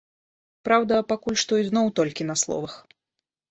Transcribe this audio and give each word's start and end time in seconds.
Праўда, 0.69 0.93
пакуль 1.11 1.37
што 1.43 1.61
ізноў 1.65 1.93
толькі 2.01 2.29
на 2.33 2.39
словах. 2.47 2.73